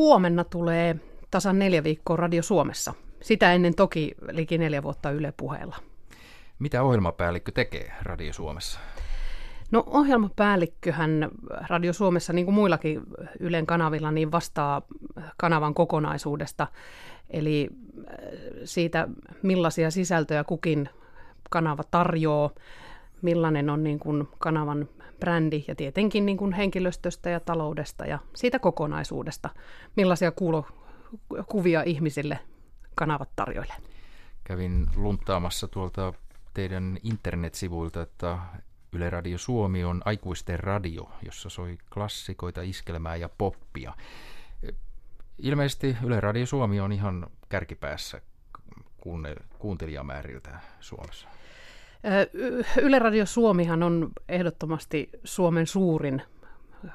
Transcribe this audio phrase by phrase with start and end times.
[0.00, 0.96] huomenna tulee
[1.30, 2.94] tasan neljä viikkoa Radio Suomessa.
[3.22, 5.76] Sitä ennen toki liki neljä vuotta Yle puheella.
[6.58, 8.80] Mitä ohjelmapäällikkö tekee Radio Suomessa?
[9.70, 11.28] No ohjelmapäällikköhän
[11.68, 13.00] Radio Suomessa, niin kuin muillakin
[13.40, 14.82] Ylen kanavilla, niin vastaa
[15.36, 16.66] kanavan kokonaisuudesta.
[17.30, 18.14] Eli äh,
[18.64, 19.08] siitä,
[19.42, 20.88] millaisia sisältöjä kukin
[21.50, 22.50] kanava tarjoaa,
[23.22, 24.88] millainen on niin kuin kanavan
[25.20, 29.50] brändi ja tietenkin niin kuin henkilöstöstä ja taloudesta ja siitä kokonaisuudesta,
[29.96, 32.38] millaisia kuulokuvia ihmisille
[32.94, 33.76] kanavat tarjoilee.
[34.44, 36.12] Kävin luntaamassa tuolta
[36.54, 38.38] teidän internetsivuilta, että
[38.92, 43.94] Yle Radio Suomi on aikuisten radio, jossa soi klassikoita, iskelmää ja poppia.
[45.38, 48.20] Ilmeisesti Yle Radio Suomi on ihan kärkipäässä
[49.58, 51.28] kuuntelijamääriltä Suomessa.
[52.82, 56.22] Yle Radio Suomihan on ehdottomasti Suomen suurin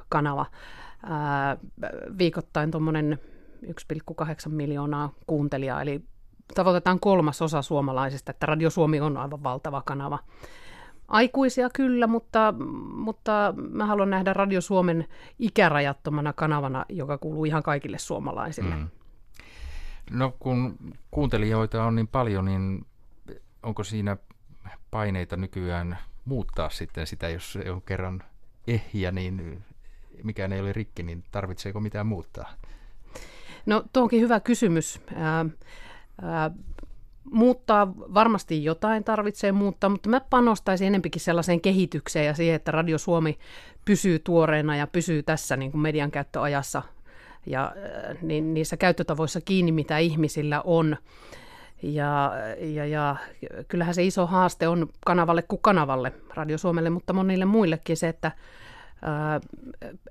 [0.09, 0.45] kanava.
[2.17, 3.19] Viikoittain tuommoinen
[3.65, 6.01] 1,8 miljoonaa kuuntelijaa, eli
[6.55, 10.19] tavoitetaan kolmas osa suomalaisista, että Radio Suomi on aivan valtava kanava.
[11.07, 12.53] Aikuisia kyllä, mutta,
[12.95, 15.07] mutta mä haluan nähdä Radio Suomen
[15.39, 18.75] ikärajattomana kanavana, joka kuuluu ihan kaikille suomalaisille.
[18.75, 18.87] Mm.
[20.11, 20.77] No kun
[21.11, 22.85] kuuntelijoita on niin paljon, niin
[23.63, 24.17] onko siinä
[24.91, 28.23] paineita nykyään muuttaa sitten sitä, jos on kerran
[28.67, 29.63] ehjä, niin
[30.23, 32.53] mikään ei ole rikki, niin tarvitseeko mitään muuttaa?
[33.65, 35.01] No tuo onkin hyvä kysymys.
[35.15, 35.45] Ää,
[36.21, 36.51] ää,
[37.31, 42.97] muuttaa varmasti jotain tarvitsee muuttaa, mutta mä panostaisin enempikin sellaiseen kehitykseen ja siihen, että Radio
[42.97, 43.37] Suomi
[43.85, 46.81] pysyy tuoreena ja pysyy tässä niin kuin median käyttöajassa
[47.45, 47.75] ja
[48.21, 50.97] niin, niissä käyttötavoissa kiinni, mitä ihmisillä on.
[51.93, 53.15] Ja, ja, ja
[53.67, 58.31] kyllähän se iso haaste on kanavalle kuin kanavalle, Radio Suomelle, mutta monille muillekin se, että
[59.01, 59.39] ää,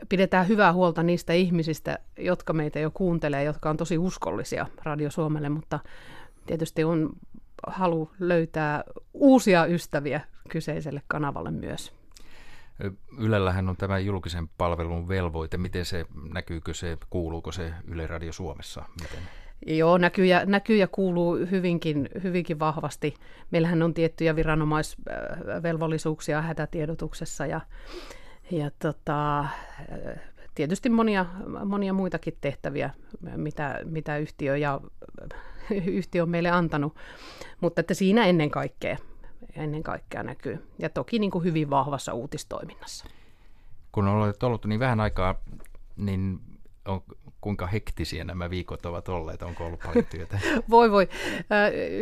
[0.08, 5.48] pidetään hyvää huolta niistä ihmisistä, jotka meitä jo kuuntelee, jotka on tosi uskollisia Radio Suomelle,
[5.48, 5.78] mutta
[6.46, 7.10] tietysti on
[7.66, 11.92] halu löytää uusia ystäviä kyseiselle kanavalle myös.
[13.18, 15.56] Ylellähän on tämä julkisen palvelun velvoite.
[15.56, 18.84] Miten se, näkyykö se, kuuluuko se Yle Radio Suomessa?
[19.00, 19.43] Miten?
[19.66, 23.14] Joo, näkyy ja, näkyy ja kuuluu hyvinkin, hyvinkin vahvasti.
[23.50, 27.60] Meillähän on tiettyjä viranomaisvelvollisuuksia hätätiedotuksessa ja,
[28.50, 29.44] ja tota,
[30.54, 31.26] tietysti monia,
[31.64, 32.90] monia muitakin tehtäviä,
[33.36, 34.80] mitä, mitä yhtiö, ja,
[35.86, 36.96] yhtiö on meille antanut,
[37.60, 38.96] mutta että siinä ennen kaikkea,
[39.56, 40.66] ennen kaikkea näkyy.
[40.78, 43.06] Ja toki niin kuin hyvin vahvassa uutistoiminnassa.
[43.92, 45.34] Kun olet ollut niin vähän aikaa,
[45.96, 46.40] niin
[47.44, 49.42] kuinka hektisiä nämä viikot ovat olleet?
[49.42, 50.38] Onko ollut paljon työtä?
[50.70, 51.08] voi voi.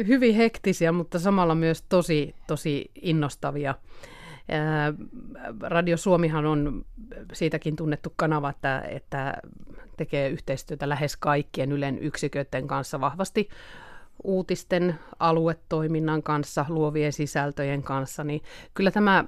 [0.06, 3.74] Hyvin hektisiä, mutta samalla myös tosi, tosi innostavia.
[5.60, 6.84] Radio Suomihan on
[7.32, 9.34] siitäkin tunnettu kanava, että, että
[9.96, 13.48] tekee yhteistyötä lähes kaikkien Ylen yksiköiden kanssa vahvasti
[14.24, 18.40] uutisten, aluetoiminnan kanssa, luovien sisältöjen kanssa, niin
[18.74, 19.24] kyllä tämä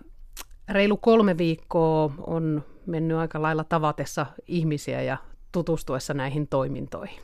[0.68, 5.16] reilu kolme viikkoa on mennyt aika lailla tavatessa ihmisiä ja
[5.54, 7.20] tutustuessa näihin toimintoihin.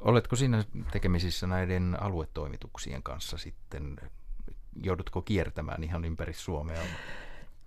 [0.00, 3.96] Oletko siinä tekemisissä näiden aluetoimituksien kanssa sitten
[4.82, 6.82] joudutko kiertämään ihan ympäri Suomea?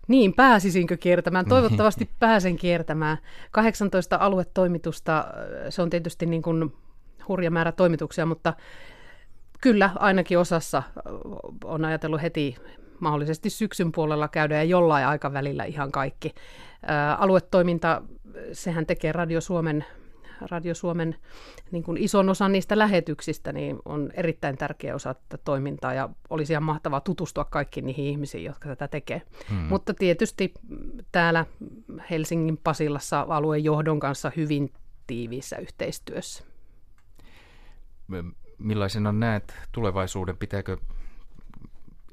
[0.08, 1.46] Niin, pääsisinkö kiertämään?
[1.46, 1.50] Niin.
[1.50, 3.18] Toivottavasti pääsen kiertämään.
[3.52, 5.26] 18 aluetoimitusta,
[5.70, 6.74] se on tietysti niin kuin
[7.28, 8.54] hurja määrä toimituksia, mutta
[9.62, 10.84] kyllä ainakin osassa
[11.64, 12.56] on ajatellut heti
[13.00, 16.34] mahdollisesti syksyn puolella käydä ja jollain aikavälillä ihan kaikki.
[17.18, 18.02] aluetoiminta,
[18.54, 19.86] sehän tekee Radio Suomen
[20.52, 21.16] Radio Suomen
[21.72, 26.54] niin kuin ison osan niistä lähetyksistä niin on erittäin tärkeä osa tätä toimintaa ja olisi
[26.54, 29.22] ihan mahtavaa tutustua kaikkiin niihin ihmisiin, jotka tätä tekee.
[29.50, 29.58] Hmm.
[29.58, 30.54] Mutta tietysti
[31.12, 31.46] täällä
[32.10, 34.74] Helsingin Pasilassa alueen johdon kanssa hyvin
[35.08, 36.44] tiiviissä yhteistyössä.
[38.58, 40.38] Millaisena näet tulevaisuuden?
[40.38, 40.78] Pitääkö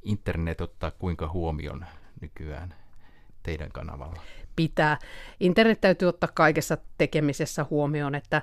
[0.04, 1.86] internet ottaa kuinka huomioon
[2.20, 2.74] nykyään
[3.42, 4.20] teidän kanavalla?
[4.56, 4.98] pitää.
[5.40, 8.42] Internet täytyy ottaa kaikessa tekemisessä huomioon, että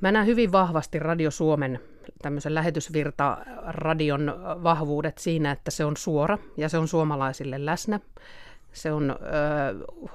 [0.00, 1.80] mä näen hyvin vahvasti Radio Suomen
[2.22, 8.00] tämmöisen lähetysvirta radion vahvuudet siinä, että se on suora ja se on suomalaisille läsnä.
[8.72, 9.14] Se on ö,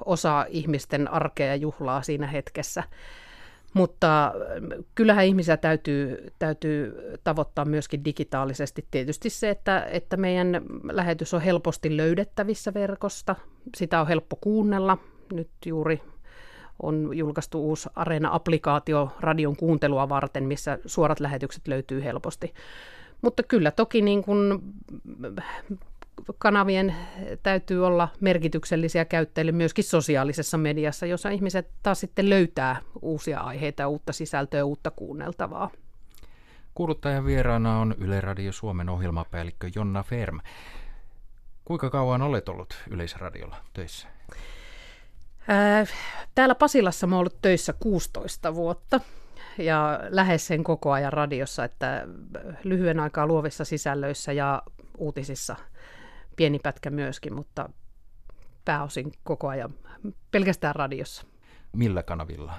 [0.06, 2.84] osa ihmisten arkea ja juhlaa siinä hetkessä.
[3.74, 4.34] Mutta
[4.96, 8.88] kyllähän ihmisiä täytyy, täytyy tavoittaa myöskin digitaalisesti.
[8.92, 10.62] Tietysti se, että, että meidän
[10.92, 13.36] lähetys on helposti löydettävissä verkosta,
[13.78, 14.98] sitä on helppo kuunnella,
[15.34, 16.02] nyt juuri
[16.84, 22.54] on julkaistu uusi Areena-applikaatio radion kuuntelua varten, missä suorat lähetykset löytyy helposti.
[23.22, 24.60] Mutta kyllä toki niin kuin
[26.38, 26.96] kanavien
[27.44, 34.14] täytyy olla merkityksellisiä käyttäjille myöskin sosiaalisessa mediassa, jossa ihmiset taas sitten löytää uusia aiheita, uutta
[34.14, 35.70] sisältöä, uutta kuunneltavaa.
[36.74, 40.40] Kuuluttajan vieraana on Yle Radio Suomen ohjelmapäällikkö Jonna Ferm.
[41.66, 44.08] Kuinka kauan olet ollut Yleisradiolla töissä?
[46.36, 49.00] Täällä Pasilassa mä ollut töissä 16 vuotta
[49.58, 52.08] ja lähes sen koko ajan radiossa, että
[52.64, 54.64] lyhyen aikaa luovissa sisällöissä ja
[54.98, 55.56] uutisissa
[56.40, 57.70] pieni pätkä myöskin, mutta
[58.66, 59.74] pääosin koko ajan
[60.32, 61.26] pelkästään radiossa.
[61.76, 62.54] Millä kanavilla?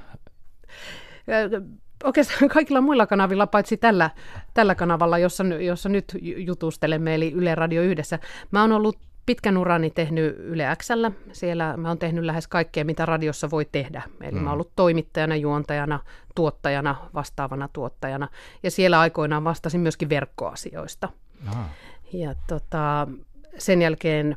[2.04, 4.10] Oikeastaan kaikilla muilla kanavilla, paitsi tällä,
[4.54, 8.18] tällä kanavalla, jossa, jossa nyt jutustelemme, eli Yle Radio yhdessä.
[8.50, 11.12] Mä oon ollut pitkän urani tehnyt Yle Xllä.
[11.32, 14.02] Siellä mä oon tehnyt lähes kaikkea, mitä radiossa voi tehdä.
[14.20, 14.38] Eli mm.
[14.38, 16.00] mä oon ollut toimittajana, juontajana,
[16.34, 18.28] tuottajana, vastaavana tuottajana.
[18.62, 21.08] Ja siellä aikoinaan vastasin myöskin verkkoasioista.
[21.48, 21.68] Aha.
[22.12, 23.08] Ja tota,
[23.58, 24.36] sen jälkeen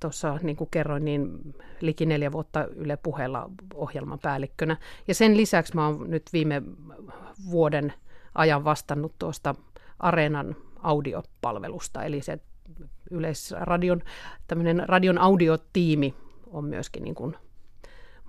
[0.00, 4.76] tuossa, niin kuin kerroin, niin liki neljä vuotta Yle puheella ohjelmapäällikkönä.
[5.08, 6.62] Ja sen lisäksi mä oon nyt viime
[7.50, 7.92] vuoden
[8.34, 9.54] ajan vastannut tuosta
[9.98, 12.38] Areenan audiopalvelusta, eli se
[13.10, 14.02] Yleisradion
[14.46, 16.14] tämmöinen radion audiotiimi
[16.46, 17.36] on myöskin niin kuin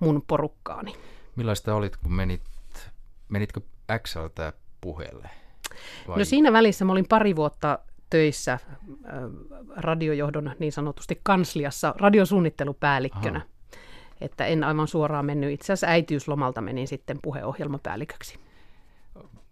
[0.00, 0.94] mun porukkaani.
[1.36, 2.42] Millaista olit, kun menit,
[3.28, 3.60] menitkö
[4.06, 5.30] Xltä puheelle?
[6.08, 6.18] Vai?
[6.18, 7.78] No siinä välissä mä olin pari vuotta
[8.10, 8.60] töissä äh,
[9.76, 13.38] radiojohdon niin sanotusti kansliassa radiosuunnittelupäällikkönä.
[13.38, 13.48] Aha.
[14.20, 15.50] Että en aivan suoraan mennyt.
[15.52, 18.38] Itse asiassa äitiyslomalta menin sitten puheohjelmapäälliköksi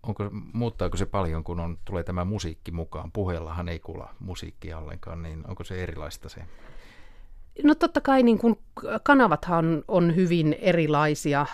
[0.08, 3.12] onko, muuttaako se paljon, kun on, tulee tämä musiikki mukaan?
[3.12, 6.40] Puheellahan ei kuulla musiikkia ollenkaan, niin onko se erilaista se?
[7.64, 8.58] No totta kai niin kun
[9.02, 11.46] kanavathan on hyvin erilaisia.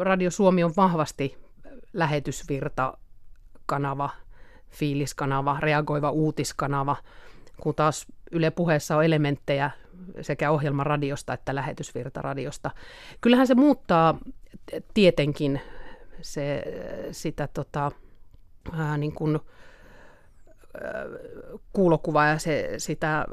[0.00, 1.38] Radio Suomi on vahvasti
[1.92, 2.98] lähetysvirta
[3.68, 4.10] kanava,
[4.70, 6.96] fiiliskanava, reagoiva uutiskanava,
[7.60, 9.70] kun taas Yle puheessa on elementtejä
[10.20, 12.70] sekä ohjelmaradiosta että lähetysvirtaradiosta.
[13.20, 14.18] Kyllähän se muuttaa
[14.94, 15.60] tietenkin
[16.22, 16.62] se,
[17.12, 17.92] sitä tota,
[18.72, 19.38] ää, niin kuin,
[20.84, 21.04] ää,
[21.72, 23.26] kuulokuvaa ja se, sitä ää,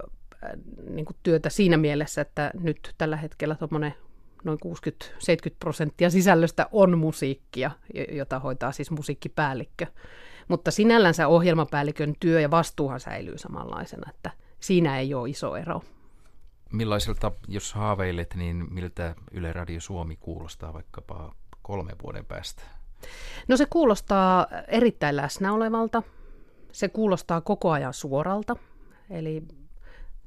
[0.90, 3.56] niin kuin työtä siinä mielessä, että nyt tällä hetkellä
[4.46, 7.72] noin 60-70 prosenttia sisällöstä on musiikkia,
[8.12, 9.86] jota hoitaa siis musiikkipäällikkö.
[10.48, 15.82] Mutta sinällänsä ohjelmapäällikön työ ja vastuuhan säilyy samanlaisena, että siinä ei ole iso ero.
[16.72, 22.64] Millaiselta, jos haaveilet, niin miltä Yle Radio Suomi kuulostaa vaikkapa kolme vuoden päästä?
[23.48, 26.04] No se kuulostaa erittäin läsnä olevalta.
[26.72, 28.56] Se kuulostaa koko ajan suoralta.
[29.10, 29.44] Eli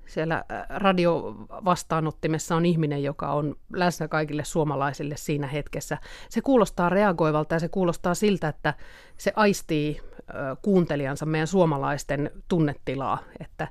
[0.08, 5.98] siellä äh, radiovastaanottimessa on ihminen, joka on läsnä kaikille suomalaisille siinä hetkessä.
[6.28, 8.74] Se kuulostaa reagoivalta ja se kuulostaa siltä, että
[9.16, 13.68] se aistii äh, kuuntelijansa meidän suomalaisten tunnetilaa, että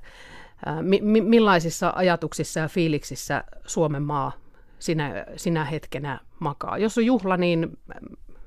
[0.81, 4.31] mi- millaisissa ajatuksissa ja fiiliksissä Suomen maa
[4.80, 6.78] sinä, sinä hetkenä makaa.
[6.78, 7.78] Jos on juhla, niin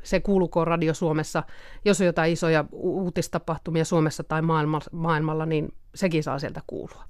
[0.03, 1.43] se kuulukoon Radio Suomessa.
[1.85, 4.43] Jos on jotain isoja uutistapahtumia Suomessa tai
[4.93, 7.05] maailmalla niin sekin saa sieltä kuulua.